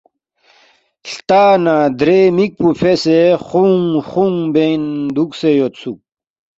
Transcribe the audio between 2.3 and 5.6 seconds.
مِک پو فیسے خُونگ خُونگ بین دُوکسے